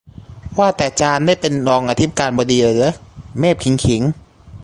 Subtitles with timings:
[0.57, 2.93] ว่าแต่จารย์ได้เป็นรองอธิการบดีเลยเหรอ
[3.39, 4.01] เมพขิง